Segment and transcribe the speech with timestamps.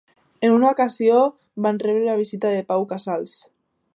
[0.45, 1.19] En una ocasió
[1.67, 3.37] van rebre la visita de Pau Casals.